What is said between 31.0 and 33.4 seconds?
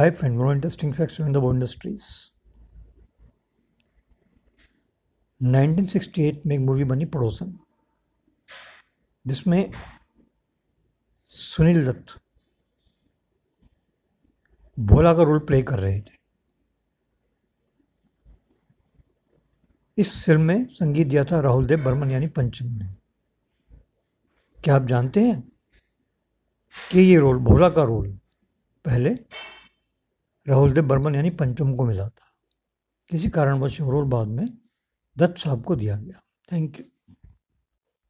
यानी पंचम को मिला था। किसी